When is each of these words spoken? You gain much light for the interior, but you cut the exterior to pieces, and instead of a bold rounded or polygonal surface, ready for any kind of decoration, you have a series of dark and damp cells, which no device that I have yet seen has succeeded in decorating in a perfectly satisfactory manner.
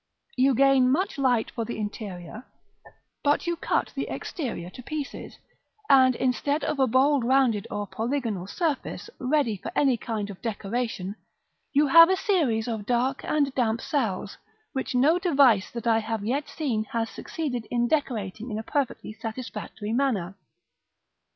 You 0.35 0.55
gain 0.55 0.89
much 0.91 1.19
light 1.19 1.51
for 1.51 1.63
the 1.63 1.77
interior, 1.77 2.47
but 3.23 3.45
you 3.45 3.55
cut 3.55 3.91
the 3.93 4.07
exterior 4.09 4.71
to 4.71 4.81
pieces, 4.81 5.37
and 5.91 6.15
instead 6.15 6.63
of 6.63 6.79
a 6.79 6.87
bold 6.87 7.23
rounded 7.23 7.67
or 7.69 7.85
polygonal 7.85 8.47
surface, 8.47 9.11
ready 9.19 9.57
for 9.57 9.71
any 9.75 9.97
kind 9.97 10.31
of 10.31 10.41
decoration, 10.41 11.17
you 11.71 11.85
have 11.85 12.09
a 12.09 12.15
series 12.17 12.67
of 12.67 12.87
dark 12.87 13.23
and 13.23 13.53
damp 13.53 13.79
cells, 13.79 14.39
which 14.73 14.95
no 14.95 15.19
device 15.19 15.69
that 15.69 15.85
I 15.85 15.99
have 15.99 16.25
yet 16.25 16.49
seen 16.49 16.85
has 16.85 17.07
succeeded 17.11 17.67
in 17.69 17.87
decorating 17.87 18.49
in 18.49 18.57
a 18.57 18.63
perfectly 18.63 19.13
satisfactory 19.13 19.93
manner. 19.93 20.35